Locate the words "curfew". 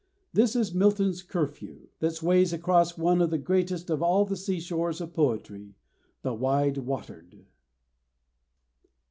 1.21-1.89